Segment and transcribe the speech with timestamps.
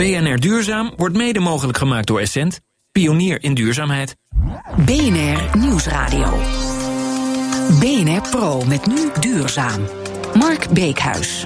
[0.00, 2.60] BNR Duurzaam wordt mede mogelijk gemaakt door Essent,
[2.92, 4.16] pionier in duurzaamheid.
[4.76, 6.38] BNR Nieuwsradio.
[7.80, 9.86] BNR Pro met nu duurzaam.
[10.34, 11.44] Mark Beekhuis.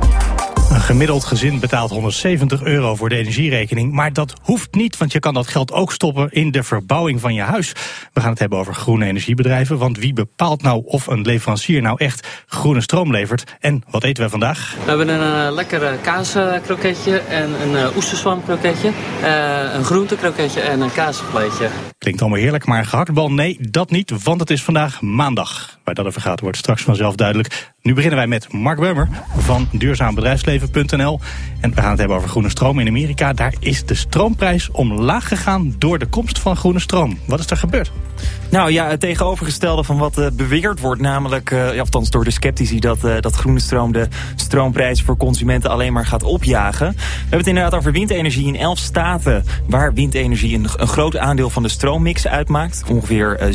[0.70, 3.92] Een gemiddeld gezin betaalt 170 euro voor de energierekening.
[3.92, 7.34] Maar dat hoeft niet, want je kan dat geld ook stoppen in de verbouwing van
[7.34, 7.72] je huis.
[8.12, 9.78] We gaan het hebben over groene energiebedrijven.
[9.78, 13.56] Want wie bepaalt nou of een leverancier nou echt groene stroom levert?
[13.60, 14.74] En wat eten we vandaag?
[14.84, 18.84] We hebben een uh, lekker kaaskroketje en een uh.
[19.22, 21.68] Uh, een groentekroketje en een kaasvleetje.
[21.98, 24.22] Klinkt allemaal heerlijk, maar gehaktbal, nee, dat niet.
[24.22, 25.78] Want het is vandaag maandag.
[25.84, 27.72] Waar dat over gaat, wordt straks vanzelf duidelijk.
[27.82, 29.68] Nu beginnen wij met Mark Beumer van
[31.60, 33.32] En we gaan het hebben over groene stroom in Amerika.
[33.32, 37.18] Daar is de stroomprijs omlaag gegaan door de komst van groene stroom.
[37.26, 37.92] Wat is er gebeurd?
[38.50, 41.00] Nou ja, het tegenovergestelde van wat uh, beweerd wordt.
[41.00, 45.70] Namelijk, uh, althans door de sceptici, dat, uh, dat groene stroom de stroomprijs voor consumenten
[45.70, 46.86] alleen maar gaat opjagen.
[46.96, 49.44] We hebben het inderdaad over windenergie in elf staten.
[49.68, 52.82] Waar windenergie een, een groot aandeel van de stroommix uitmaakt.
[52.88, 53.54] Ongeveer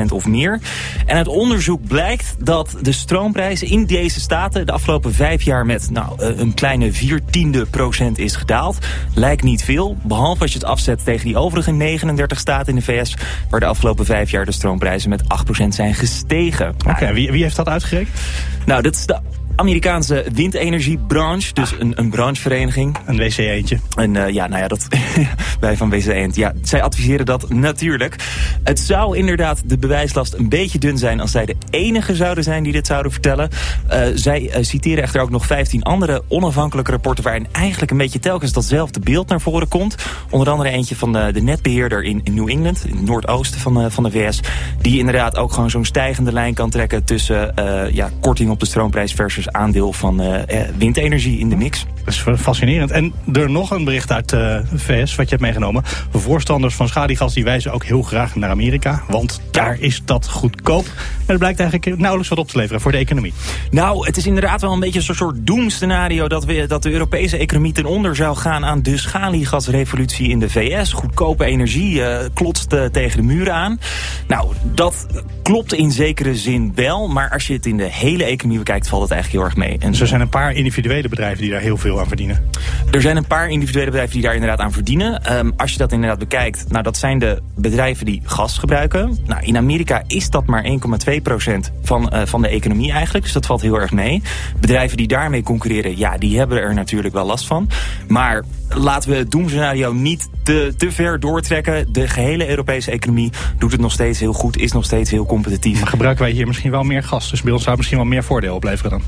[0.00, 0.60] 7% of meer.
[1.06, 5.90] En uit onderzoek blijkt dat de stroomprijs in deze staten de afgelopen vijf jaar met
[5.90, 8.78] nou, een kleine vier tiende procent is gedaald.
[9.14, 12.82] Lijkt niet veel, behalve als je het afzet tegen die overige 39 staten in de
[12.82, 13.16] VS,
[13.50, 16.68] waar de afgelopen vijf jaar de stroomprijzen met 8% zijn gestegen.
[16.68, 18.20] Oké, okay, wie, wie heeft dat uitgerekend?
[18.64, 19.18] Nou, dat is de
[19.56, 21.52] Amerikaanse windenergiebranche.
[21.52, 22.96] Dus een, een branchevereniging.
[23.06, 23.78] Een WC eentje.
[23.94, 24.86] En uh, ja, nou ja, dat,
[25.60, 26.36] wij van WC eend.
[26.36, 28.16] Ja, zij adviseren dat natuurlijk.
[28.62, 31.20] Het zou inderdaad de bewijslast een beetje dun zijn...
[31.20, 33.48] als zij de enige zouden zijn die dit zouden vertellen.
[33.92, 37.24] Uh, zij uh, citeren echter ook nog 15 andere onafhankelijke rapporten...
[37.24, 39.94] waarin eigenlijk een beetje telkens datzelfde beeld naar voren komt.
[40.30, 42.84] Onder andere eentje van de, de netbeheerder in, in New England...
[42.86, 44.40] in het noordoosten van, de, van de VS.
[44.80, 47.04] Die inderdaad ook gewoon zo'n stijgende lijn kan trekken...
[47.04, 47.54] tussen
[47.92, 50.42] ja, korting op de stroomprijs versus aandeel van uh,
[50.78, 51.86] windenergie in de mix.
[52.06, 52.90] Dat is fascinerend.
[52.90, 55.82] En er nog een bericht uit de uh, VS wat je hebt meegenomen.
[56.12, 59.02] Voorstanders van schaliegas die wijzen ook heel graag naar Amerika.
[59.08, 60.84] Want daar is dat goedkoop.
[60.84, 60.92] En
[61.26, 63.32] het blijkt eigenlijk nauwelijks wat op te leveren voor de economie.
[63.70, 66.28] Nou, het is inderdaad wel een beetje een soort doemscenario...
[66.28, 70.50] dat, we, dat de Europese economie ten onder zou gaan aan de schaliegasrevolutie in de
[70.50, 70.92] VS.
[70.92, 73.80] Goedkope energie uh, klotst uh, tegen de muren aan.
[74.28, 75.06] Nou, dat
[75.42, 77.08] klopt in zekere zin wel.
[77.08, 79.78] Maar als je het in de hele economie bekijkt, valt het eigenlijk heel erg mee.
[79.78, 82.50] En dus er zijn een paar individuele bedrijven die daar heel veel aan verdienen?
[82.90, 85.36] Er zijn een paar individuele bedrijven die daar inderdaad aan verdienen.
[85.36, 89.18] Um, als je dat inderdaad bekijkt, nou dat zijn de bedrijven die gas gebruiken.
[89.26, 93.24] Nou, in Amerika is dat maar 1,2% van, uh, van de economie eigenlijk.
[93.24, 94.22] Dus dat valt heel erg mee.
[94.60, 97.68] Bedrijven die daarmee concurreren, ja, die hebben er natuurlijk wel last van.
[98.08, 101.92] Maar laten we het doemscenario niet te, te ver doortrekken.
[101.92, 105.80] De gehele Europese economie doet het nog steeds heel goed, is nog steeds heel competitief.
[105.80, 107.30] Maar gebruiken wij hier misschien wel meer gas?
[107.30, 109.02] Dus bij ons zou het misschien wel meer voordeel opleveren dan?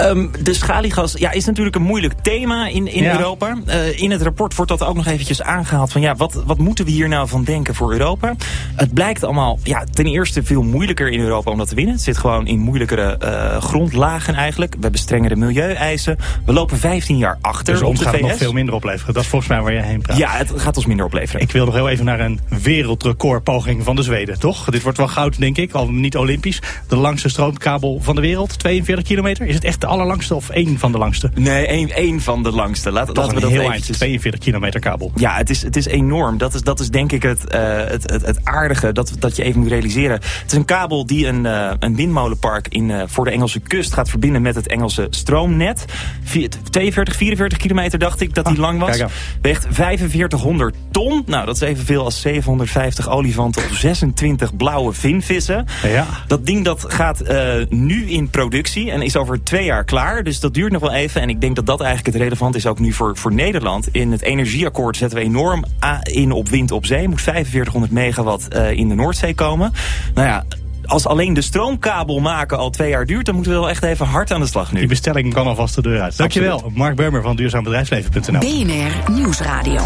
[0.00, 3.16] Um, de schaliegas ja, is natuurlijk een moeilijk thema in, in ja.
[3.16, 3.56] Europa.
[3.66, 5.92] Uh, in het rapport wordt dat ook nog eventjes aangehaald.
[5.92, 8.34] Van, ja, wat, wat moeten we hier nou van denken voor Europa?
[8.74, 11.94] Het blijkt allemaal ja, ten eerste veel moeilijker in Europa om dat te winnen.
[11.94, 14.74] Het zit gewoon in moeilijkere uh, grondlagen eigenlijk.
[14.74, 16.16] We hebben strengere milieueisen.
[16.46, 19.14] We lopen 15 jaar achter dus de gaat het nog veel minder opleveren.
[19.14, 20.16] Dat is volgens mij waar jij heen praat.
[20.16, 21.40] Ja, het gaat ons minder opleveren.
[21.40, 24.64] Ik wil nog heel even naar een wereldrecordpoging van de Zweden, toch?
[24.70, 25.72] Dit wordt wel goud, denk ik.
[25.72, 26.62] Al niet olympisch.
[26.88, 28.58] De langste stroomkabel van de wereld.
[28.58, 29.46] 42 kilometer.
[29.46, 31.30] Is het echt de allerlangste of één van de langste?
[31.34, 32.92] Nee, één, één van de langste.
[32.92, 33.86] Laat, laten we dat heel eventjes...
[33.86, 35.12] eind, 42 kilometer kabel.
[35.14, 36.38] Ja, het is, het is enorm.
[36.38, 39.42] Dat is, dat is denk ik het, uh, het, het, het, aardige dat, dat je
[39.42, 40.14] even moet realiseren.
[40.14, 43.92] Het is een kabel die een, uh, een windmolenpark in, uh, voor de Engelse kust
[43.92, 45.84] gaat verbinden met het Engelse stroomnet.
[46.70, 49.02] 42, 44 kilometer dacht ik dat die ah, lang was.
[49.40, 51.22] Weegt 4500 ton.
[51.26, 55.66] Nou, dat is evenveel als 750 olifanten of 26 blauwe vinvissen.
[55.82, 56.06] Ja.
[56.26, 57.22] Dat ding dat gaat
[57.68, 60.22] nu in productie en is over twee jaar klaar.
[60.22, 61.20] Dus dat duurt nog wel even.
[61.20, 63.88] En ik denk dat dat eigenlijk het relevant is ook nu voor, voor Nederland.
[63.92, 65.64] In het energieakkoord zetten we enorm
[66.02, 67.08] in op wind op zee.
[67.08, 69.72] Moet 4500 megawatt uh, in de Noordzee komen.
[70.14, 70.44] Nou ja,
[70.86, 73.26] als alleen de stroomkabel maken al twee jaar duurt...
[73.26, 74.78] dan moeten we wel echt even hard aan de slag nu.
[74.78, 76.16] Die bestelling kan alvast de deur uit.
[76.16, 76.76] Dankjewel, Absoluut.
[76.76, 78.38] Mark Burmer van duurzaambedrijfsleven.nl.
[78.38, 79.82] BNR Nieuwsradio.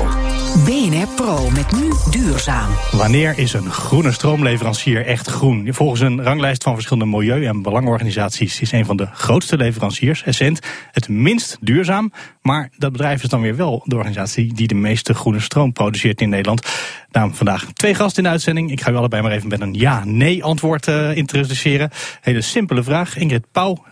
[0.64, 2.70] BNR Pro met nu duurzaam.
[2.90, 5.68] Wanneer is een groene stroomleverancier echt groen?
[5.70, 8.60] Volgens een ranglijst van verschillende milieu- en belangenorganisaties...
[8.60, 10.60] is een van de grootste leveranciers, Essent,
[10.90, 12.12] het minst duurzaam.
[12.42, 14.54] Maar dat bedrijf is dan weer wel de organisatie...
[14.54, 16.66] die de meeste groene stroom produceert in Nederland.
[17.10, 18.70] Daarom vandaag twee gasten in de uitzending.
[18.70, 21.90] Ik ga u allebei maar even met een ja-nee antwoord introduceren.
[22.20, 23.16] Hele simpele vraag.
[23.16, 23.84] Ingrid Pauw,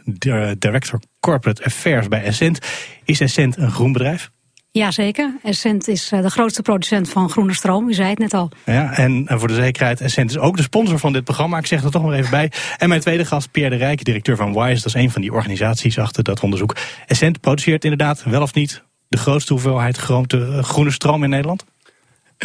[0.58, 2.58] Director Corporate Affairs bij Essent.
[3.04, 4.30] Is Essent een groen bedrijf?
[4.70, 5.38] Jazeker.
[5.42, 7.88] Essent is de grootste producent van groene stroom.
[7.88, 8.50] U zei het net al.
[8.64, 11.58] Ja, en voor de zekerheid, Essent is ook de sponsor van dit programma.
[11.58, 12.52] Ik zeg er toch maar even bij.
[12.76, 14.82] En mijn tweede gast, Pierre de Rijk, directeur van WISE.
[14.82, 16.76] Dat is een van die organisaties achter dat onderzoek.
[17.06, 21.64] Essent produceert inderdaad wel of niet de grootste hoeveelheid groente, groene stroom in Nederland?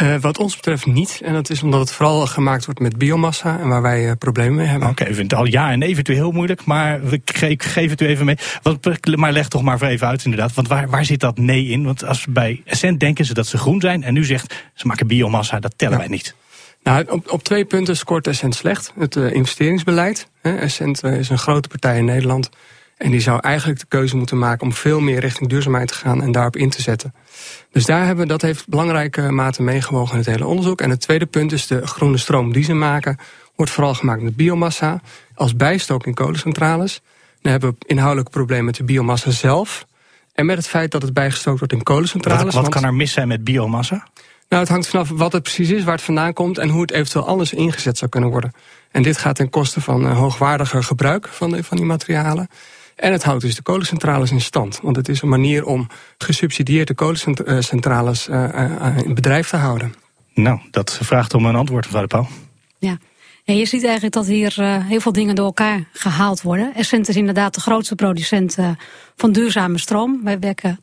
[0.02, 1.20] Uh, wat ons betreft niet.
[1.24, 4.54] En dat is omdat het vooral gemaakt wordt met biomassa en waar wij uh, problemen
[4.54, 4.88] mee hebben.
[4.88, 7.00] Oké, okay, u vindt al ja en eventueel heel moeilijk, maar
[7.40, 8.36] ik geef het u even mee.
[8.62, 10.54] Want, maar leg toch maar even uit inderdaad.
[10.54, 11.84] Want waar, waar zit dat nee in?
[11.84, 15.06] Want als bij Essent denken ze dat ze groen zijn en u zegt ze maken
[15.06, 16.00] biomassa, dat tellen ja.
[16.00, 16.34] wij niet.
[16.82, 18.92] Nou, op, op twee punten scoort Essent slecht.
[18.98, 20.28] Het uh, investeringsbeleid.
[20.42, 20.56] Hè.
[20.56, 22.50] Essent is een grote partij in Nederland.
[22.96, 26.22] En die zou eigenlijk de keuze moeten maken om veel meer richting duurzaamheid te gaan
[26.22, 27.14] en daarop in te zetten.
[27.70, 30.80] Dus daar hebben, dat heeft belangrijke mate meegewogen in het hele onderzoek.
[30.80, 33.18] En het tweede punt is de groene stroom die ze maken,
[33.54, 35.00] wordt vooral gemaakt met biomassa
[35.34, 37.00] als bijstook in kolencentrales.
[37.40, 39.86] Dan hebben we inhoudelijk probleem met de biomassa zelf.
[40.32, 42.54] En met het feit dat het bijgestookt wordt in kolencentrales.
[42.54, 44.08] Wat, wat kan er mis zijn met biomassa?
[44.48, 46.90] Nou, het hangt vanaf wat het precies is, waar het vandaan komt en hoe het
[46.90, 48.52] eventueel anders ingezet zou kunnen worden.
[48.90, 52.48] En dit gaat ten koste van uh, hoogwaardiger gebruik van, de, van die materialen.
[52.96, 54.80] En het houdt dus de kolencentrales in stand.
[54.82, 55.86] Want het is een manier om
[56.18, 59.94] gesubsidieerde kolencentrales uh, in bedrijf te houden.
[60.34, 62.26] Nou, dat vraagt om een antwoord, mevrouw de Pauw.
[62.78, 62.98] Ja.
[63.44, 66.74] En je ziet eigenlijk dat hier uh, heel veel dingen door elkaar gehaald worden.
[66.74, 68.70] Essent is inderdaad de grootste producent uh,
[69.16, 70.20] van duurzame stroom.
[70.22, 70.80] Wij wekken 80%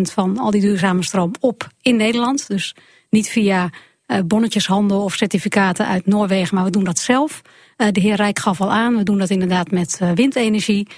[0.00, 2.48] van al die duurzame stroom op in Nederland.
[2.48, 2.74] Dus
[3.10, 3.70] niet via
[4.06, 7.42] uh, bonnetjeshandel of certificaten uit Noorwegen, maar we doen dat zelf.
[7.76, 10.88] de heer Rijk gaf al aan, we doen dat inderdaad met windenergie.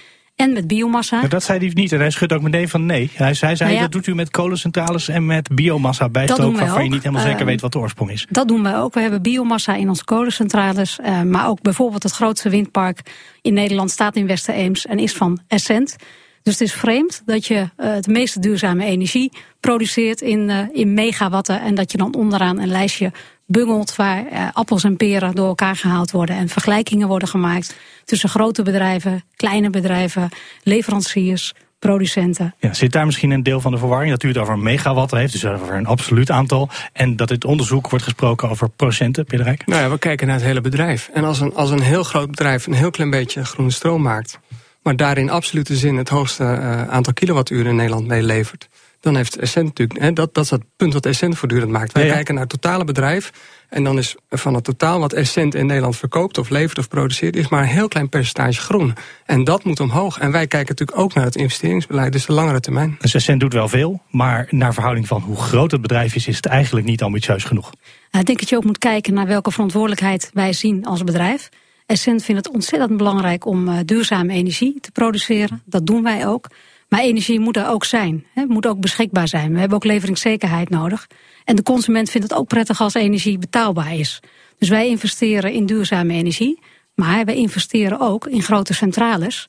[0.43, 1.19] En met biomassa.
[1.19, 3.11] Maar dat zei hij niet en hij schudt ook meteen van nee.
[3.13, 6.57] Hij, zei, zei nou dat doet u met kolencentrales en met biomassa bijstook...
[6.57, 8.25] waarvan je niet helemaal zeker uh, weet wat de oorsprong is.
[8.29, 8.93] Dat doen wij ook.
[8.93, 10.99] We hebben biomassa in onze kolencentrales.
[11.01, 12.99] Uh, maar ook bijvoorbeeld het grootste windpark
[13.41, 14.85] in Nederland staat in Wester-Eems...
[14.85, 15.95] en is van Essent.
[16.43, 20.93] Dus het is vreemd dat je uh, de meeste duurzame energie produceert in, uh, in
[20.93, 21.61] megawatten...
[21.61, 23.11] en dat je dan onderaan een lijstje
[23.45, 27.75] bungelt waar uh, appels en peren door elkaar gehaald worden en vergelijkingen worden gemaakt
[28.05, 30.29] tussen grote bedrijven, kleine bedrijven,
[30.63, 32.55] leveranciers, producenten.
[32.59, 35.31] Ja, zit daar misschien een deel van de verwarring dat u het over megawatten heeft,
[35.31, 39.65] dus over een absoluut aantal, en dat het onderzoek wordt gesproken over procenten, Peter Rijk?
[39.65, 41.09] Nou ja, we kijken naar het hele bedrijf.
[41.13, 44.39] En als een, als een heel groot bedrijf een heel klein beetje groene stroom maakt,
[44.81, 48.69] maar daarin absolute zin het hoogste uh, aantal kilowatturen in Nederland meelevert,
[49.03, 51.91] dan heeft Essent natuurlijk, hè, dat, dat is het punt wat Essent voortdurend maakt.
[51.91, 53.31] Wij ja, kijken naar het totale bedrijf
[53.69, 57.35] en dan is van het totaal wat Essent in Nederland verkoopt of levert of produceert,
[57.35, 58.93] is maar een heel klein percentage groen.
[59.25, 60.19] En dat moet omhoog.
[60.19, 62.95] En wij kijken natuurlijk ook naar het investeringsbeleid, dus de langere termijn.
[62.99, 66.35] Dus Essent doet wel veel, maar naar verhouding van hoe groot het bedrijf is, is
[66.35, 67.71] het eigenlijk niet ambitieus genoeg.
[68.11, 71.49] Ik denk dat je ook moet kijken naar welke verantwoordelijkheid wij zien als bedrijf.
[71.85, 75.61] Essent vindt het ontzettend belangrijk om uh, duurzame energie te produceren.
[75.65, 76.47] Dat doen wij ook.
[76.93, 78.25] Maar energie moet er ook zijn.
[78.33, 79.53] Het moet ook beschikbaar zijn.
[79.53, 81.07] We hebben ook leveringszekerheid nodig.
[81.43, 84.19] En de consument vindt het ook prettig als energie betaalbaar is.
[84.57, 86.59] Dus wij investeren in duurzame energie.
[86.95, 89.47] Maar wij investeren ook in grote centrales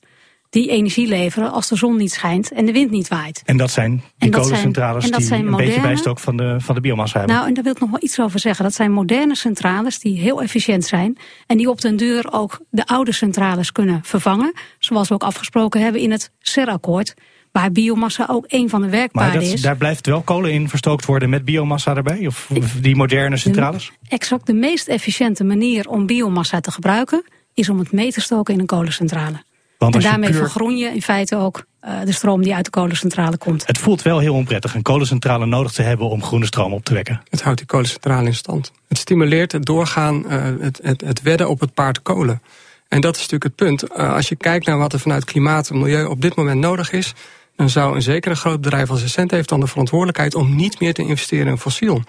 [0.55, 3.41] die energie leveren als de zon niet schijnt en de wind niet waait.
[3.45, 7.35] En dat zijn die kolencentrales die een beetje bijstok van de, van de biomassa hebben.
[7.35, 8.63] Nou, en daar wil ik nog wel iets over zeggen.
[8.63, 11.17] Dat zijn moderne centrales die heel efficiënt zijn...
[11.47, 14.53] en die op den duur ook de oude centrales kunnen vervangen...
[14.79, 17.13] zoals we ook afgesproken hebben in het CER-akkoord...
[17.51, 19.61] Waar biomassa ook een van de werkpaarden maar is.
[19.61, 22.27] Daar blijft wel kolen in verstookt worden met biomassa erbij?
[22.27, 22.49] Of
[22.81, 23.91] die moderne centrales?
[24.01, 27.23] De, exact de meest efficiënte manier om biomassa te gebruiken...
[27.53, 29.43] is om het mee te stoken in een kolencentrale.
[29.77, 30.39] Want en daarmee puur...
[30.39, 33.67] vergroen je in feite ook uh, de stroom die uit de kolencentrale komt.
[33.67, 36.93] Het voelt wel heel onprettig een kolencentrale nodig te hebben om groene stroom op te
[36.93, 37.21] wekken.
[37.29, 38.71] Het houdt die kolencentrale in stand.
[38.87, 42.41] Het stimuleert het doorgaan, uh, het, het, het wedden op het paard kolen.
[42.87, 43.83] En dat is natuurlijk het punt.
[43.97, 46.91] Uh, als je kijkt naar wat er vanuit klimaat en milieu op dit moment nodig
[46.91, 47.13] is
[47.55, 50.93] dan zou een zekere groot bedrijf als Essent heeft dan de verantwoordelijkheid om niet meer
[50.93, 52.01] te investeren in fossiel.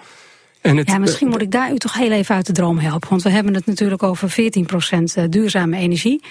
[0.61, 3.09] En het, ja, misschien moet ik daar u toch heel even uit de droom helpen.
[3.09, 4.35] Want we hebben het natuurlijk over
[5.25, 6.23] 14% duurzame energie.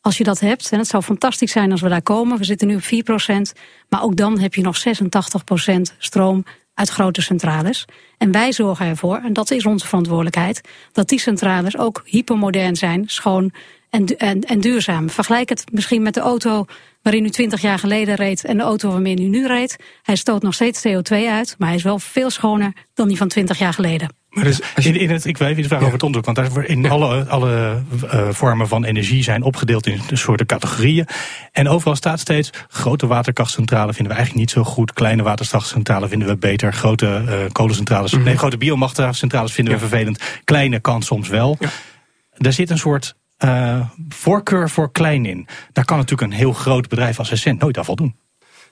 [0.00, 2.38] Als je dat hebt, en het zou fantastisch zijn als we daar komen.
[2.38, 3.58] We zitten nu op 4%.
[3.88, 4.82] Maar ook dan heb je nog 86%
[5.98, 7.84] stroom uit grote centrales.
[8.18, 10.60] En wij zorgen ervoor, en dat is onze verantwoordelijkheid,
[10.92, 13.52] dat die centrales ook hypermodern zijn, schoon
[13.90, 15.10] en, en, en duurzaam.
[15.10, 16.64] Vergelijk het misschien met de auto
[17.02, 19.76] waarin u 20 jaar geleden reed en de auto waarmee u nu reed.
[20.02, 23.28] Hij stoot nog steeds CO2 uit, maar hij is wel veel schoner dan die van
[23.28, 24.19] 20 jaar geleden.
[24.30, 25.82] Maar dus, in, in het, ik wil even vragen ja.
[25.82, 26.34] over het onderzoek.
[26.34, 31.06] Want daar in alle, alle uh, vormen van energie zijn opgedeeld in soorten categorieën.
[31.52, 34.92] En overal staat steeds: grote waterkrachtcentrales vinden we eigenlijk niet zo goed.
[34.92, 36.72] Kleine waterkrachtcentrales vinden we beter.
[36.72, 38.26] Grote uh, kolencentrales, mm -hmm.
[38.26, 39.80] nee, grote biomachtencentrales vinden ja.
[39.80, 40.22] we vervelend.
[40.44, 41.58] Kleine kan soms wel.
[42.36, 45.46] Daar zit een soort uh, voorkeur voor klein in.
[45.72, 48.14] Daar kan natuurlijk een heel groot bedrijf als Essent nooit aan voldoen.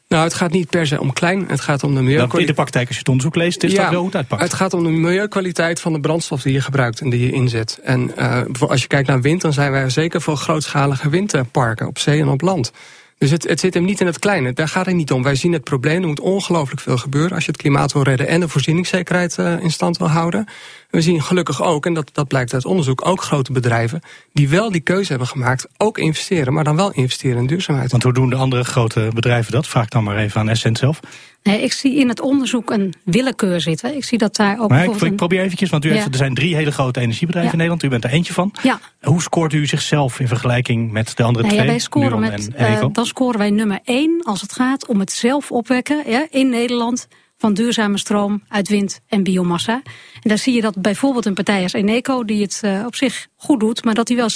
[0.09, 1.45] Nou, het gaat niet per se om klein.
[1.49, 2.41] Het gaat om de milieukwaliteit.
[2.41, 4.43] in de praktijk, als je het onderzoek leest, is ja, dat wel goed uitpakt.
[4.43, 7.81] Het gaat om de milieukwaliteit van de brandstof die je gebruikt en die je inzet.
[7.83, 11.99] En uh, als je kijkt naar wind, dan zijn wij zeker voor grootschalige windparken op
[11.99, 12.73] zee en op land.
[13.19, 14.53] Dus het, het zit hem niet in het kleine.
[14.53, 15.23] Daar gaat het niet om.
[15.23, 16.01] Wij zien het probleem.
[16.03, 19.63] Er moet ongelooflijk veel gebeuren als je het klimaat wil redden en de voorzieningszekerheid uh,
[19.63, 20.47] in stand wil houden.
[20.91, 24.01] We zien gelukkig ook, en dat, dat blijkt uit onderzoek, ook grote bedrijven
[24.33, 27.91] die wel die keuze hebben gemaakt, ook investeren, maar dan wel investeren in duurzaamheid.
[27.91, 29.67] Want hoe doen de andere grote bedrijven dat?
[29.67, 31.01] Vraag dan maar even aan Essent zelf.
[31.49, 33.97] Nee, ik zie in het onderzoek een willekeur zitten.
[33.97, 34.69] Ik zie dat daar ook.
[34.69, 37.59] Maar ik, ik probeer eventjes, want u heeft, er zijn drie hele grote energiebedrijven in
[37.59, 37.83] Nederland.
[37.83, 38.55] U bent er eentje van.
[38.63, 38.81] Ja.
[39.01, 41.61] Hoe scoort u zichzelf in vergelijking met de andere twee?
[41.61, 45.13] Ja, wij scoren met, uh, dan scoren wij nummer één als het gaat om het
[45.13, 49.81] zelf opwekken ja, in Nederland van duurzame stroom uit wind en biomassa.
[50.23, 53.27] En daar zie je dat bijvoorbeeld een partij als Eneco, die het uh, op zich
[53.37, 54.35] goed doet, maar dat die wel 47%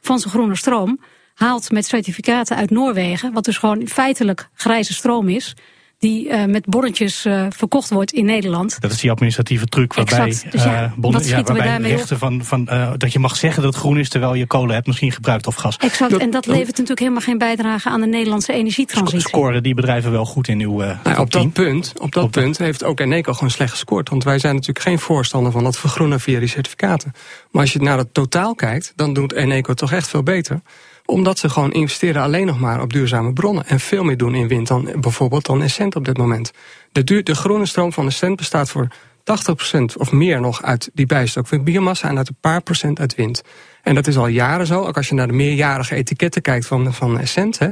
[0.00, 1.00] van zijn groene stroom
[1.34, 5.54] haalt met certificaten uit Noorwegen, wat dus gewoon feitelijk grijze stroom is
[5.98, 8.80] die uh, met bonnetjes uh, verkocht wordt in Nederland.
[8.80, 12.64] Dat is die administratieve truc waarbij, dus ja, uh, bonnen, ja, waarbij rechten van, van
[12.96, 15.54] dat je mag zeggen dat het groen is terwijl je kolen hebt misschien gebruikt of
[15.54, 15.76] gas.
[15.76, 19.28] Exact, dat, en dat levert natuurlijk helemaal geen bijdrage aan de Nederlandse energietransitie.
[19.28, 22.58] Scoren die bedrijven wel goed in uw nou, op dat punt, op dat op punt
[22.58, 24.08] heeft ook Eneco gewoon slecht gescoord.
[24.08, 27.12] Want wij zijn natuurlijk geen voorstander van dat vergroenen via die certificaten.
[27.50, 30.60] Maar als je naar het totaal kijkt, dan doet Eneco toch echt veel beter
[31.06, 33.66] omdat ze gewoon investeren alleen nog maar op duurzame bronnen.
[33.66, 36.52] En veel meer doen in wind dan bijvoorbeeld dan Essent op dit moment.
[36.92, 38.88] De, de groene stroom van Essent bestaat voor
[39.24, 43.14] 80% of meer nog uit die bijstok van biomassa en uit een paar procent uit
[43.14, 43.42] wind.
[43.82, 44.84] En dat is al jaren zo.
[44.84, 47.68] Ook als je naar de meerjarige etiketten kijkt van, van Essent, hè,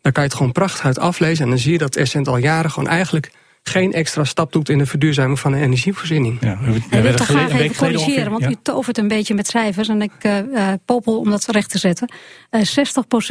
[0.00, 1.44] dan kan je het gewoon prachtig uit aflezen.
[1.44, 3.30] En dan zie je dat Essent al jaren gewoon eigenlijk
[3.62, 6.38] geen extra stap doet in de verduurzaming van de energievoorziening.
[6.40, 9.46] Ja, we, we ik wil toch graag even corrigeren, want u tovert een beetje met
[9.46, 12.12] cijfers en ik uh, popel om dat recht te zetten.
[12.50, 12.64] Uh, 60%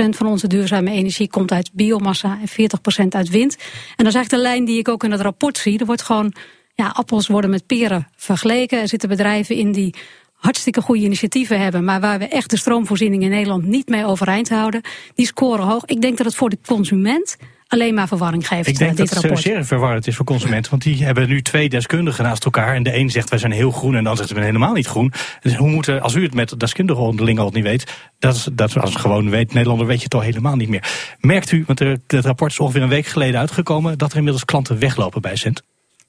[0.09, 2.69] van onze duurzame energie komt uit biomassa en
[3.03, 3.55] 40% uit wind.
[3.55, 5.79] En dat is eigenlijk de lijn die ik ook in het rapport zie.
[5.79, 6.33] Er wordt gewoon,
[6.73, 8.81] ja, appels worden met peren vergeleken.
[8.81, 9.95] Er zitten bedrijven in die
[10.33, 14.49] hartstikke goede initiatieven hebben, maar waar we echt de stroomvoorziening in Nederland niet mee overeind
[14.49, 14.81] houden,
[15.15, 15.85] die scoren hoog.
[15.85, 17.37] Ik denk dat het voor de consument
[17.71, 18.67] alleen maar verwarring geeft.
[18.67, 20.71] Ik denk dit dat het zeer verwarrend is voor consumenten.
[20.71, 22.75] Want die hebben nu twee deskundigen naast elkaar.
[22.75, 24.73] En de een zegt wij zijn heel groen en de ander zegt we zijn helemaal
[24.73, 25.13] niet groen.
[25.41, 28.77] Dus hoe moeten, als u het met deskundigen onderling al niet weet, dat is, dat
[28.77, 31.15] als gewoon weet, Nederlander weet je het al helemaal niet meer.
[31.19, 34.79] Merkt u, want het rapport is ongeveer een week geleden uitgekomen, dat er inmiddels klanten
[34.79, 35.63] weglopen bij Cent?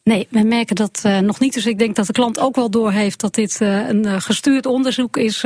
[0.05, 1.55] Nee, we merken dat uh, nog niet.
[1.55, 4.67] Dus ik denk dat de klant ook wel doorheeft dat dit uh, een uh, gestuurd
[4.67, 5.45] onderzoek is.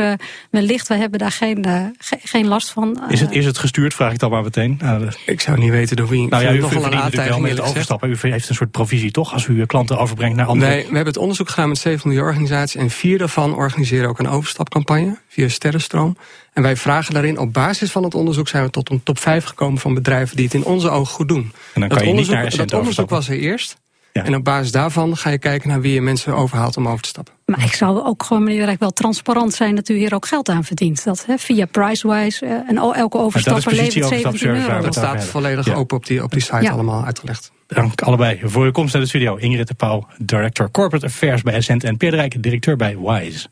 [0.50, 1.64] wellicht, we hebben daar geen,
[1.98, 3.02] ge geen last van.
[3.08, 4.76] is, het, is het gestuurd, vraag ik dan maar meteen.
[4.80, 6.28] Nou, ik zou niet weten door wie.
[6.28, 8.10] Nou ja, u nog wel met het overstappen.
[8.10, 10.70] U heeft een soort provisie toch, als u klanten overbrengt naar andere...
[10.70, 12.80] Nee, we hebben het onderzoek gedaan met zeven milieuorganisaties.
[12.80, 16.16] En vier daarvan organiseren ook een overstapcampagne via Sterrenstroom.
[16.52, 19.44] En wij vragen daarin, op basis van het onderzoek zijn we tot een top 5
[19.44, 21.52] gekomen van bedrijven die het in onze ogen goed doen.
[21.74, 23.76] En dan kan dat je niet naar Dat onderzoek was er eerst.
[24.16, 24.24] Ja.
[24.24, 27.08] En op basis daarvan ga je kijken naar wie je mensen overhaalt om over te
[27.08, 27.34] stappen.
[27.44, 30.48] Maar ik zou ook gewoon, meneer Rijk, wel transparant zijn dat u hier ook geld
[30.48, 31.04] aan verdient.
[31.04, 34.80] Dat hè, via Pricewise uh, en elke overstapper levert 17 euro.
[34.80, 35.74] Dat staat volledig ja.
[35.74, 36.70] open op die, op die site ja.
[36.70, 37.52] allemaal uitgelegd.
[37.66, 39.36] Dank allebei voor uw komst naar de studio.
[39.36, 43.48] Ingrid de Pauw, Director Corporate Affairs bij Essent en Peer Rijk, directeur bij Wise.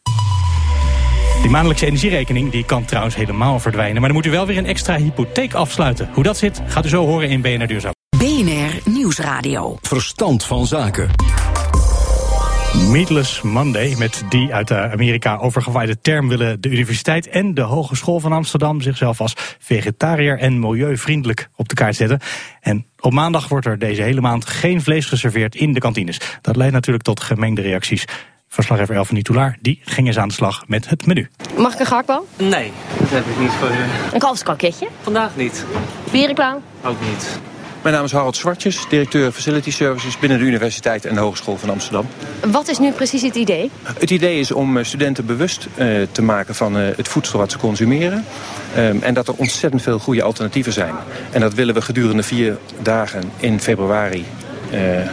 [1.40, 3.94] Die maandelijkse energierekening die kan trouwens helemaal verdwijnen.
[3.94, 6.08] Maar dan moet u wel weer een extra hypotheek afsluiten.
[6.12, 7.92] Hoe dat zit, gaat u zo horen in BNR Duurzaam.
[8.16, 9.78] BNR Nieuwsradio.
[9.82, 11.10] Verstand van zaken.
[12.90, 18.32] Meatless Monday, met die uit Amerika overgewaaide term willen de universiteit en de Hogeschool van
[18.32, 22.20] Amsterdam zichzelf als vegetariër en milieuvriendelijk op de kaart zetten.
[22.60, 26.20] En op maandag wordt er deze hele maand geen vlees geserveerd in de kantines.
[26.40, 28.04] Dat leidt natuurlijk tot gemengde reacties.
[28.48, 31.30] Verslaggever Elfanie Toulaar, die ging eens aan de slag met het menu.
[31.56, 32.26] Mag ik een gehaktbal?
[32.36, 34.12] Nee, dat heb ik niet voor u.
[34.12, 34.88] Een kalfskroketje?
[35.02, 35.64] Vandaag niet.
[36.10, 36.62] Bierenklauw?
[36.84, 37.40] Ook niet.
[37.84, 41.70] Mijn naam is Harold Zwartjes, directeur Facility Services binnen de Universiteit en de Hogeschool van
[41.70, 42.06] Amsterdam.
[42.46, 43.70] Wat is nu precies het idee?
[43.82, 47.50] Het idee is om eh, studenten bewust uh, te maken van uh, het voedsel wat
[47.50, 48.24] ze consumeren.
[48.78, 50.94] Um, en dat er ontzettend veel goede alternatieven zijn.
[51.30, 54.24] En dat willen we gedurende vier dagen in februari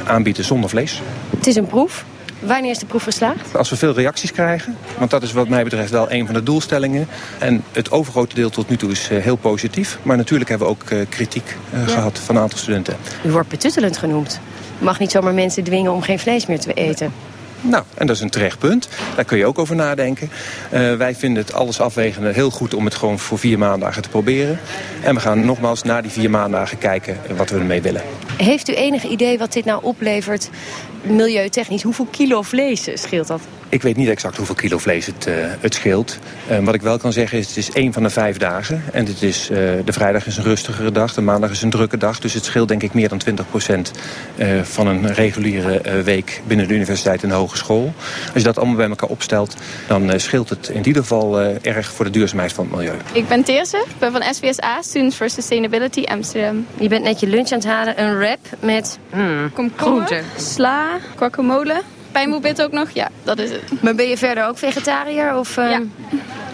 [0.05, 1.01] aanbieden zonder vlees.
[1.37, 2.05] Het is een proef.
[2.41, 3.55] Wanneer is de proef geslaagd?
[3.55, 6.43] Als we veel reacties krijgen, want dat is wat mij betreft wel een van de
[6.43, 7.07] doelstellingen.
[7.39, 9.97] En het overgrote deel tot nu toe is heel positief.
[10.01, 11.85] Maar natuurlijk hebben we ook kritiek ja.
[11.85, 12.95] gehad van een aantal studenten.
[13.25, 14.39] U wordt betuttelend genoemd.
[14.81, 17.13] U mag niet zomaar mensen dwingen om geen vlees meer te eten.
[17.61, 18.89] Nou, en dat is een terecht punt.
[19.15, 20.29] Daar kun je ook over nadenken.
[20.73, 24.09] Uh, wij vinden het alles afwegende heel goed om het gewoon voor vier maandagen te
[24.09, 24.59] proberen.
[25.03, 28.01] En we gaan nogmaals na die vier maandagen kijken wat we ermee willen.
[28.37, 30.49] Heeft u enig idee wat dit nou oplevert
[31.01, 31.83] milieutechnisch?
[31.83, 33.41] Hoeveel kilo vlees scheelt dat?
[33.71, 36.17] Ik weet niet exact hoeveel kilo vlees het, uh, het scheelt.
[36.51, 38.83] Uh, wat ik wel kan zeggen is, het is één van de vijf dagen.
[38.91, 41.97] En het is, uh, de vrijdag is een rustigere dag, de maandag is een drukke
[41.97, 42.19] dag.
[42.19, 43.91] Dus het scheelt denk ik meer dan 20 procent
[44.61, 47.93] van een reguliere week binnen de universiteit en de hogeschool.
[48.25, 49.55] Als je dat allemaal bij elkaar opstelt,
[49.87, 52.95] dan scheelt het in ieder geval erg voor de duurzaamheid van het milieu.
[53.13, 56.65] Ik ben Teerse, ik ben van SVSA, Students for Sustainability Amsterdam.
[56.79, 60.23] Je bent net je lunch aan het halen, een wrap met hmm, groenten.
[60.37, 61.81] sla, guacamole.
[62.11, 63.61] Pijnboelbit ook nog, ja, dat is het.
[63.81, 65.35] Maar ben je verder ook vegetariër?
[65.37, 65.61] Of, Ja.
[65.71, 65.83] Ehm,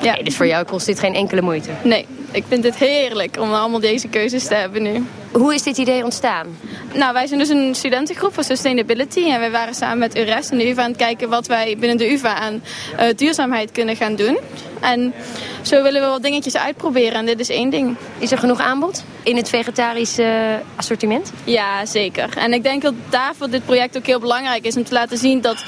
[0.01, 0.13] ja.
[0.13, 1.69] Nee, dus voor jou kost dit geen enkele moeite.
[1.83, 5.05] Nee, ik vind het heerlijk om allemaal deze keuzes te hebben nu.
[5.31, 6.47] Hoe is dit idee ontstaan?
[6.93, 9.29] Nou, wij zijn dus een studentengroep voor sustainability.
[9.29, 11.97] En wij waren samen met URES en de UvA aan het kijken wat wij binnen
[11.97, 12.63] de UvA aan
[12.97, 14.37] eh, duurzaamheid kunnen gaan doen.
[14.79, 15.13] En
[15.61, 17.95] zo willen we wat dingetjes uitproberen en dit is één ding.
[18.17, 21.31] Is er genoeg aanbod in het vegetarische assortiment?
[21.43, 22.29] Ja, zeker.
[22.37, 25.41] En ik denk dat daarvoor dit project ook heel belangrijk is om te laten zien
[25.41, 25.63] dat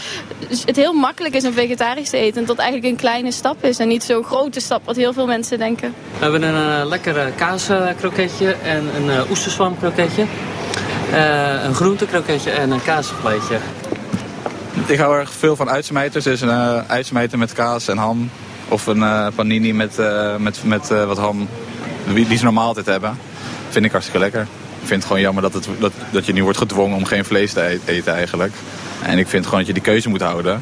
[0.65, 2.41] het heel makkelijk is om vegetarisch te eten.
[2.41, 5.27] En dat eigenlijk een kleine stap is en niet zo'n grote stap wat heel veel
[5.27, 5.93] mensen denken.
[6.17, 10.25] We hebben een uh, lekker kaaskroketje en een uh, oesterzwamkroketje.
[11.10, 13.58] Uh, een groentekroketje en een kaasvleetje.
[14.86, 16.24] Ik hou erg veel van uitsmijters.
[16.24, 18.30] Dus een uh, uitsmijter met kaas en ham.
[18.68, 21.48] Of een uh, panini met, uh, met, met wat ham.
[22.13, 23.18] Die ze normaal altijd hebben.
[23.70, 24.42] Vind ik hartstikke lekker.
[24.82, 27.25] Ik vind het gewoon jammer dat, het, dat, dat je nu wordt gedwongen om geen
[27.25, 28.54] vlees te eten eigenlijk.
[29.04, 30.62] En ik vind gewoon dat je die keuze moet houden.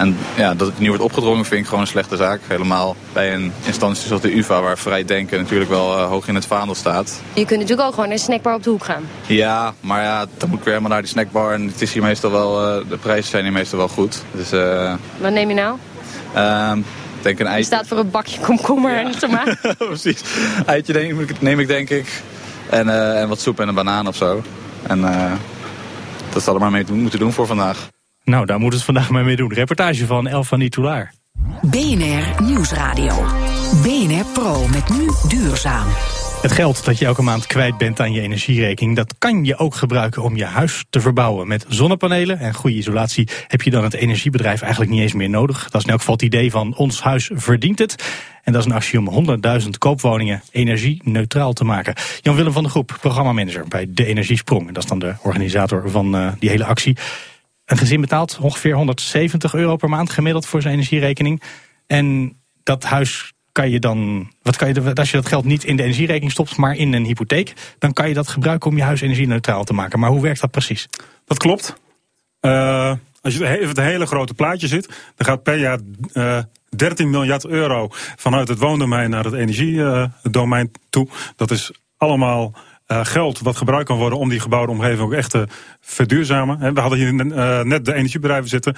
[0.00, 2.40] En ja, dat het nu wordt opgedrongen vind ik gewoon een slechte zaak.
[2.46, 6.34] Helemaal bij een instantie zoals de UvA, waar vrij denken natuurlijk wel uh, hoog in
[6.34, 7.20] het vaandel staat.
[7.32, 9.02] Je kunt natuurlijk ook gewoon naar een snackbar op de hoek gaan.
[9.26, 11.52] Ja, maar ja, dan moet ik weer helemaal naar die snackbar.
[11.52, 14.22] En het is hier meestal wel, uh, de prijzen zijn hier meestal wel goed.
[14.32, 15.76] Dus, uh, Wat neem je nou?
[17.22, 17.58] denk een eitje.
[17.58, 19.56] Je staat voor een bakje komkommer en tomaat.
[19.78, 20.22] Precies.
[20.66, 22.22] Eitje neem ik, neem ik denk ik.
[22.70, 24.42] En, en wat soep en een banaan of zo.
[24.82, 25.00] En
[26.32, 27.88] dat zal er maar mee moeten doen voor vandaag.
[28.24, 29.52] Nou, daar moeten we het vandaag maar mee doen.
[29.52, 31.12] Reportage van Elfanie Toulaar.
[31.60, 33.24] BNR Nieuwsradio.
[33.82, 35.86] BNR Pro met nu duurzaam.
[36.42, 39.74] Het geld dat je elke maand kwijt bent aan je energierekening, dat kan je ook
[39.74, 41.48] gebruiken om je huis te verbouwen.
[41.48, 45.62] Met zonnepanelen en goede isolatie heb je dan het energiebedrijf eigenlijk niet eens meer nodig.
[45.62, 48.04] Dat is in elk geval het idee van Ons Huis Verdient Het.
[48.42, 49.28] En dat is een actie om
[49.62, 51.94] 100.000 koopwoningen energie-neutraal te maken.
[52.20, 54.66] Jan-Willem van der Groep, programmamanager bij De Energiesprong.
[54.66, 56.96] En dat is dan de organisator van uh, die hele actie.
[57.70, 61.42] Een gezin betaalt ongeveer 170 euro per maand gemiddeld voor zijn energierekening.
[61.86, 65.76] En dat huis kan je dan, wat kan je, als je dat geld niet in
[65.76, 69.00] de energierekening stopt, maar in een hypotheek, dan kan je dat gebruiken om je huis
[69.00, 69.98] energie-neutraal te maken.
[69.98, 70.88] Maar hoe werkt dat precies?
[71.24, 71.74] Dat klopt.
[72.40, 75.78] Uh, als je even het hele grote plaatje ziet, dan gaat per jaar
[76.12, 76.38] uh,
[76.76, 81.08] 13 miljard euro vanuit het woondomein naar het energiedomein uh, toe.
[81.36, 82.54] Dat is allemaal
[82.92, 85.46] uh, geld wat gebruikt kan worden om die gebouwde omgeving ook echt te
[85.80, 86.74] verduurzamen.
[86.74, 88.76] We hadden hier uh, net de energiebedrijven zitten.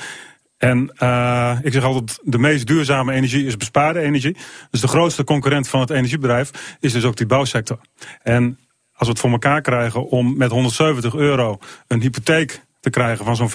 [0.59, 4.37] En uh, ik zeg altijd, de meest duurzame energie is bespaarde energie.
[4.70, 7.79] Dus de grootste concurrent van het energiebedrijf is dus ook die bouwsector.
[8.22, 8.59] En
[8.92, 13.37] als we het voor elkaar krijgen om met 170 euro een hypotheek te krijgen van
[13.37, 13.51] zo'n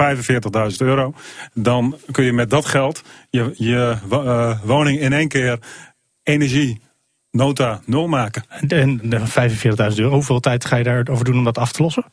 [0.71, 1.13] 45.000 euro,
[1.53, 3.97] dan kun je met dat geld je, je
[4.63, 5.59] woning in één keer
[6.23, 6.81] energie
[7.37, 8.43] nota nul maken.
[8.67, 12.05] En 45.000 euro, hoeveel tijd ga je daarover doen om dat af te lossen?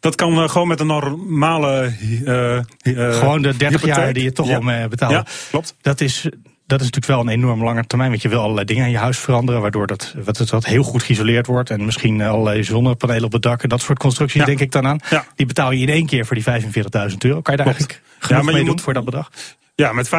[0.00, 1.92] Dat kan uh, gewoon met een normale.
[2.02, 3.94] Uh, uh, gewoon de 30 hypotheek.
[3.96, 4.54] jaar die je toch ja.
[4.54, 5.12] al mee betaalt.
[5.12, 5.74] Ja, klopt.
[5.80, 6.22] Dat is,
[6.66, 8.10] dat is natuurlijk wel een enorm lange termijn.
[8.10, 9.60] Want je wil allerlei dingen aan je huis veranderen.
[9.60, 11.70] Waardoor dat, wat het, dat heel goed geïsoleerd wordt.
[11.70, 13.62] En misschien allerlei zonnepanelen op het dak.
[13.62, 14.46] En dat soort constructies Ja.
[14.46, 14.98] denk ik dan aan.
[15.10, 15.24] Ja.
[15.34, 17.40] Die betaal je in één keer voor die 45.000 euro.
[17.40, 17.78] Kan je daar Klopt.
[17.78, 19.30] eigenlijk genoeg maar je mee doen moet- voor dat bedrag?
[19.74, 20.12] Ja, met 45.000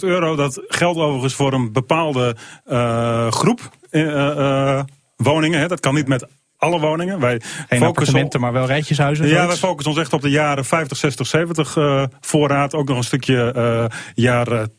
[0.00, 0.36] euro.
[0.36, 4.84] Dat geldt overigens voor een bepaalde eh, groep eh, eh,
[5.16, 5.60] woningen.
[5.60, 5.68] Hè.
[5.68, 7.20] Dat kan niet met alle woningen.
[7.20, 9.26] Wij Geen focussen appartementen, maar wel rijtjeshuizen.
[9.26, 12.74] Ja, wij focussen ons echt op de jaren 50, 60, 70 eh, voorraad.
[12.74, 14.72] Ook nog een stukje jaren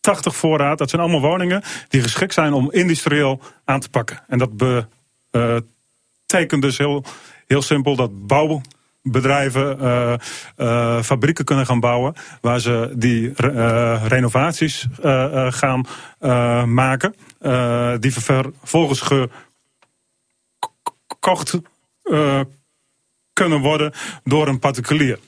[0.00, 0.78] 80 voorraad.
[0.78, 4.22] Dat zijn allemaal woningen die geschikt zijn om industrieel aan te pakken.
[4.28, 4.56] En dat
[6.26, 7.04] betekent dus heel,
[7.46, 8.26] heel simpel dat
[9.02, 10.14] bouwbedrijven eh,
[10.56, 12.14] eh, fabrieken kunnen gaan bouwen.
[12.40, 14.86] Waar ze die eh, renovaties
[15.48, 15.86] gaan
[16.74, 17.14] maken.
[18.00, 19.02] Die vervolgens
[21.08, 21.58] gekocht
[23.32, 23.92] kunnen worden
[24.24, 25.18] door een particulier.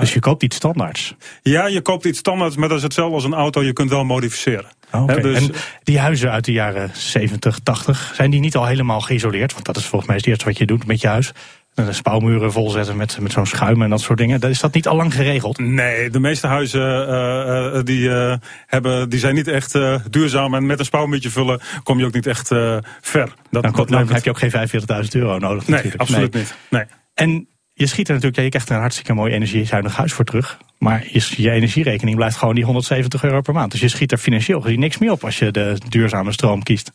[0.00, 1.14] Dus je koopt iets standaards.
[1.42, 3.62] ja, je koopt iets standaards, maar dat is hetzelfde als een auto.
[3.62, 4.70] Je kunt wel modificeren.
[4.92, 9.00] Oh, dus- En die huizen uit de jaren 70, 80, zijn die niet al helemaal
[9.00, 9.52] geïsoleerd?
[9.52, 11.32] Want dat is volgens mij het eerste wat je doet met je huis.
[11.74, 14.40] De spouwmuren volzetten met, met zo'n schuim en dat soort dingen.
[14.40, 15.58] Is dat niet al lang geregeld?
[15.58, 18.34] Nee, de meeste huizen eh, eh, die, eh,
[18.66, 20.54] hebben, die zijn niet echt eh, duurzaam.
[20.54, 23.32] En met een spouwmuurtje vullen kom je ook niet echt eh, ver.
[23.50, 24.68] Dat, Dan, dat dan heb je ook geen
[25.04, 26.42] 45.000 euro nodig Nee, absoluut Nee.
[26.42, 26.54] niet.
[26.70, 26.84] Nee.
[27.14, 30.24] En je schiet er natuurlijk, ja, je krijgt er een hartstikke mooi energiezuinig huis voor
[30.24, 30.58] terug.
[30.78, 33.70] Maar je, je energierekening blijft gewoon die 170 euro per maand.
[33.70, 36.92] Dus je schiet er financieel gezien niks meer op als je de duurzame stroom kiest.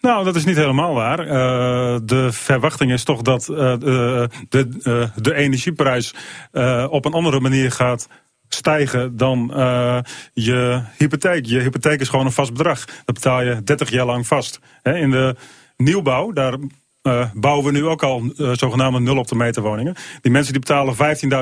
[0.00, 1.18] Nou, dat is niet helemaal waar.
[1.18, 6.14] Eh, de verwachting is toch dat eh, de, de, eh, energieprijs
[6.88, 8.08] op een andere manier gaat
[8.48, 9.50] stijgen dan
[10.32, 11.46] je hypotheek.
[11.46, 12.84] Je hypotheek is gewoon een vast bedrag.
[12.84, 14.58] Dat betaal je 30 jaar lang vast.
[14.82, 15.36] in de
[15.76, 16.54] nieuwbouw, daar
[17.02, 19.94] uh, bouwen we nu ook al uh, zogenaamde nul op de meter woningen.
[20.20, 20.96] Die mensen die betalen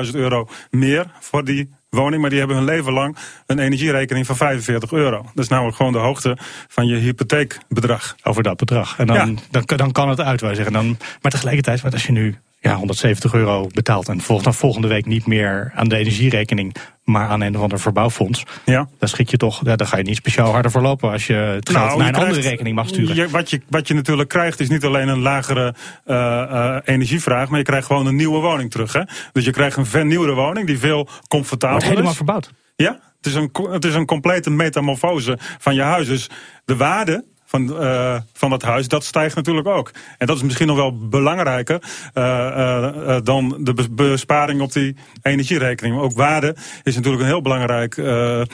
[0.05, 4.35] 15.000 euro meer voor die woning, maar die hebben hun leven lang een energierekening van
[4.35, 5.21] 45 euro.
[5.21, 8.15] Dat is namelijk gewoon de hoogte van je hypotheekbedrag.
[8.23, 8.97] Over dat bedrag.
[8.97, 9.41] En dan, ja.
[9.51, 10.73] dan, dan kan het uit, wij zeggen.
[10.73, 15.05] Dan, maar tegelijkertijd, als je nu ja, 170 euro betaalt en volgt dan volgende week
[15.05, 18.43] niet meer aan de energierekening, maar aan een of ander verbouwfonds.
[18.65, 18.87] Ja.
[18.99, 21.69] Dan schiet je toch, ja, dan ga je niet speciaal harder voorlopen als je het
[21.69, 23.15] geld nou, naar een andere rekening mag sturen.
[23.15, 27.49] Je, wat, je, wat je natuurlijk krijgt is niet alleen een lagere uh, uh, energievraag,
[27.49, 28.93] maar je krijgt gewoon een nieuwe woning terug.
[28.93, 29.01] Hè?
[29.31, 31.89] Dus je krijgt een vernieuwde woning die veel comfortabeler is.
[31.89, 32.51] helemaal verbouwd.
[32.75, 36.07] Ja, het is, een, het is een complete metamorfose van je huis.
[36.07, 36.29] Dus
[36.65, 39.91] de waarde van, uh, van dat huis, dat stijgt natuurlijk ook.
[40.17, 41.81] En dat is misschien nog wel belangrijker
[42.13, 45.95] uh, uh, dan de besparing op die energierekening.
[45.95, 47.99] Maar ook waarde is natuurlijk een heel belangrijk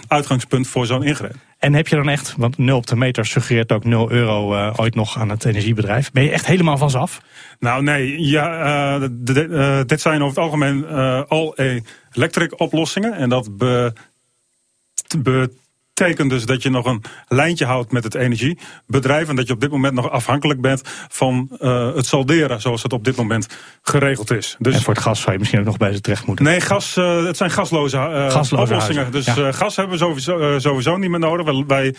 [0.07, 1.35] uitgangspunt voor zo'n ingreep.
[1.57, 4.95] En heb je dan echt, want 0 op de meter suggereert ook 0 euro ooit
[4.95, 6.11] nog aan het energiebedrijf.
[6.11, 7.21] Ben je echt helemaal van af?
[7.59, 10.87] Nou nee, ja, de, de, dit zijn over het algemeen
[11.27, 13.13] all-electric oplossingen.
[13.13, 13.93] En dat be,
[15.17, 15.51] be
[15.97, 19.29] betekent dus dat je nog een lijntje houdt met het energiebedrijf.
[19.29, 22.93] En dat je op dit moment nog afhankelijk bent van uh, het salderen zoals het
[22.93, 23.47] op dit moment
[23.81, 24.55] geregeld is.
[24.59, 26.45] Dus, en voor het gas zou je misschien ook nog bij ze terecht moeten.
[26.45, 29.11] Nee, gas, uh, het zijn gasloze, uh, gasloze oplossingen.
[29.11, 29.51] Dus ja.
[29.51, 31.45] gas hebben we sowieso, sowieso niet meer nodig.
[31.45, 31.95] Wij, wij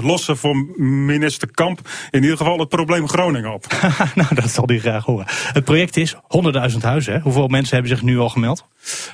[0.00, 3.66] lossen voor minister Kamp in ieder geval het probleem Groningen op.
[4.14, 5.26] nou, dat zal hij graag horen.
[5.28, 6.20] Het project is 100.000
[6.80, 7.12] huizen.
[7.12, 7.20] Hè?
[7.20, 8.66] Hoeveel mensen hebben zich nu al gemeld?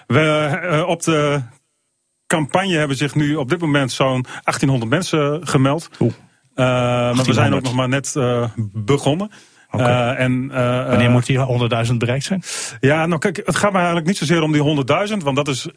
[0.07, 1.41] We, op de
[2.37, 5.89] campagne hebben zich nu op dit moment zo'n 1800 mensen gemeld.
[6.01, 6.09] Uh,
[6.57, 9.31] maar we zijn ook nog maar net uh, begonnen.
[9.71, 10.15] Okay.
[10.15, 10.49] Uh, en,
[10.89, 11.39] Wanneer moet die
[11.87, 12.43] 100.000 bereikt zijn?
[12.81, 15.69] Ja, nou kijk, het gaat me eigenlijk niet zozeer om die 100.000, want dat is.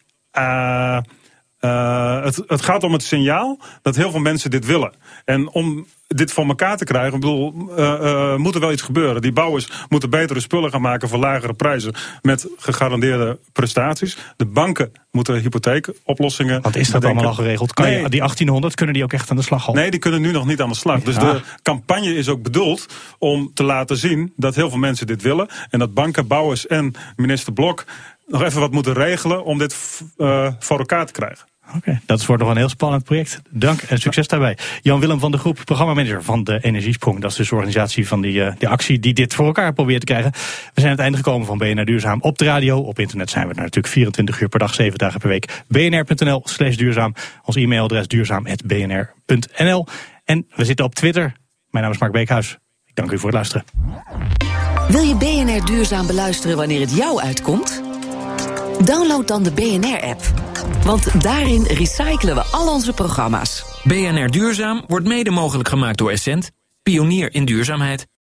[1.59, 4.93] Het, het gaat om het signaal dat heel veel mensen dit willen.
[5.25, 8.81] En om dit voor elkaar te krijgen, ik bedoel, uh, uh, moet er wel iets
[8.81, 9.21] gebeuren.
[9.21, 14.17] Die bouwers moeten betere spullen gaan maken voor lagere prijzen met gegarandeerde prestaties.
[14.35, 16.61] De banken moeten hypotheekoplossingen.
[16.61, 17.73] Wat is dat allemaal al geregeld?
[17.73, 17.93] Kan nee.
[17.93, 20.45] je, die 1800 kunnen die ook echt aan de slag Nee, die kunnen nu nog
[20.45, 21.01] niet aan de slag.
[21.01, 22.85] Dus de campagne is ook bedoeld
[23.17, 25.47] om te laten zien dat heel veel mensen dit willen.
[25.69, 27.85] En dat banken, bouwers en minister Blok
[28.27, 31.47] nog even wat moeten regelen om dit uh, voor elkaar te krijgen.
[31.75, 33.41] Oké, dat wordt nog een heel spannend project.
[33.49, 34.57] Dank en succes daarbij.
[34.81, 37.19] Jan-Willem van de Groep, programmamanager van de Energiesprong.
[37.19, 39.99] Dat is dus de organisatie van die, uh, die actie die dit voor elkaar probeert
[39.99, 40.31] te krijgen.
[40.31, 42.79] We zijn aan het einde gekomen van BNR Duurzaam op de radio.
[42.79, 45.63] Op internet zijn we er natuurlijk 24 uur per dag, 7 dagen per week.
[45.67, 47.13] bnr.nl slash duurzaam.
[47.43, 49.87] Ons e-mailadres duurzaam.bnr.nl.
[50.23, 51.33] En we zitten op Twitter.
[51.69, 52.57] Mijn naam is Mark Beekhuis.
[52.85, 53.65] Ik dank u voor het luisteren.
[54.89, 57.87] Wil je BNR Duurzaam beluisteren wanneer het jou uitkomt?
[58.85, 60.21] Download dan de BNR-app.
[60.83, 63.65] Want daarin recyclen we al onze programma's.
[63.83, 66.51] BNR Duurzaam wordt mede mogelijk gemaakt door Essent,
[66.83, 68.07] pionier in duurzaamheid.